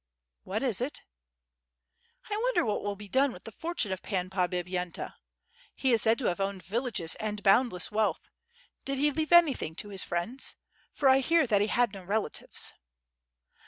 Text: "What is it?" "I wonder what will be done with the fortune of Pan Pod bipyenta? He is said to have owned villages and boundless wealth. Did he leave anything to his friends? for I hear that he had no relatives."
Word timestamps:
"What 0.45 0.63
is 0.63 0.81
it?" 0.81 1.03
"I 2.27 2.35
wonder 2.35 2.65
what 2.65 2.81
will 2.83 2.95
be 2.95 3.07
done 3.07 3.31
with 3.31 3.43
the 3.43 3.51
fortune 3.51 3.91
of 3.91 4.01
Pan 4.01 4.31
Pod 4.31 4.49
bipyenta? 4.49 5.13
He 5.75 5.93
is 5.93 6.01
said 6.01 6.17
to 6.17 6.25
have 6.25 6.39
owned 6.39 6.63
villages 6.65 7.13
and 7.19 7.43
boundless 7.43 7.91
wealth. 7.91 8.21
Did 8.83 8.97
he 8.97 9.11
leave 9.11 9.31
anything 9.31 9.75
to 9.75 9.89
his 9.89 10.03
friends? 10.03 10.55
for 10.91 11.07
I 11.07 11.19
hear 11.19 11.45
that 11.45 11.61
he 11.61 11.67
had 11.67 11.93
no 11.93 12.03
relatives." 12.03 12.73